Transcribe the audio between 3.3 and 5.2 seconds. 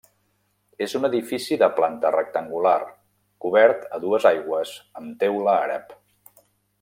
cobert a dues aigües amb